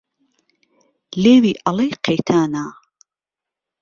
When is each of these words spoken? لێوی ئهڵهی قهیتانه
لێوی 1.21 1.53
ئهڵهی 1.65 1.93
قهیتانه 2.03 2.65